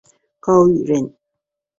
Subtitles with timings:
[0.39, 1.13] 高翥人。